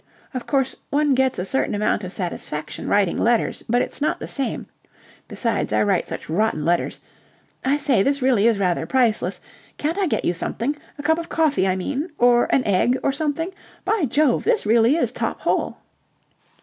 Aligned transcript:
Of 0.33 0.47
course, 0.47 0.75
one 0.89 1.13
get's 1.13 1.37
a 1.37 1.45
certain 1.45 1.75
amount 1.75 2.03
of 2.03 2.11
satisfaction 2.11 2.87
writing 2.87 3.19
letters, 3.19 3.63
but 3.69 3.83
it's 3.83 4.01
not 4.01 4.19
the 4.19 4.27
same. 4.27 4.65
Besides, 5.27 5.71
I 5.71 5.83
write 5.83 6.07
such 6.07 6.27
rotten 6.27 6.65
letters. 6.65 6.99
I 7.63 7.77
say, 7.77 8.01
this 8.01 8.19
really 8.19 8.47
is 8.47 8.57
rather 8.57 8.87
priceless. 8.87 9.39
Can't 9.77 9.99
I 9.99 10.07
get 10.07 10.25
you 10.25 10.33
something? 10.33 10.75
A 10.97 11.03
cup 11.03 11.19
of 11.19 11.29
coffee, 11.29 11.67
I 11.67 11.75
mean, 11.75 12.09
or 12.17 12.47
an 12.49 12.63
egg 12.65 12.97
or 13.03 13.11
something? 13.11 13.51
By 13.85 14.05
jove! 14.05 14.43
this 14.43 14.65
really 14.65 14.95
is 14.95 15.11
top 15.11 15.41
hole." 15.41 15.77